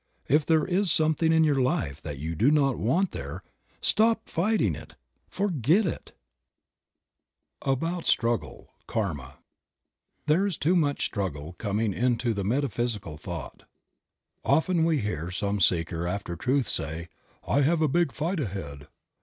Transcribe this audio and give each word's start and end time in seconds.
If 0.27 0.47
there 0.47 0.65
is 0.65 0.91
something 0.91 1.31
in 1.31 1.43
your 1.43 1.61
life 1.61 2.01
that 2.01 2.17
you 2.17 2.33
do 2.33 2.49
not 2.49 2.79
want 2.79 3.11
there, 3.11 3.43
stop 3.81 4.27
fighting 4.27 4.73
it— 4.73 4.95
forget 5.37 5.85
it! 5.85 6.13
ABOUT 7.61 8.05
STRUGGLE— 8.07 8.73
KARMA. 8.87 9.37
''THERE 10.25 10.47
is 10.47 10.57
too 10.57 10.75
much 10.75 11.05
struggle 11.05 11.53
coming 11.53 11.93
into 11.93 12.33
the 12.33 12.43
meta 12.43 12.69
physical 12.69 13.15
thought. 13.15 13.65
Often 14.43 14.85
we 14.85 15.01
hear 15.01 15.29
some 15.29 15.61
seeker 15.61 16.07
after 16.07 16.35
truth 16.35 16.67
say, 16.67 17.07
"I 17.47 17.61
have 17.61 17.83
a 17.83 17.87
big 17.87 18.11
fight 18.11 18.39
ahead." 18.39 18.87